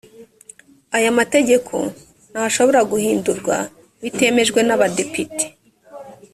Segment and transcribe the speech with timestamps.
[0.97, 1.75] aya mategeko
[2.31, 3.55] ntashobora guhindurwa
[4.01, 5.45] bitemejwe n’abadepite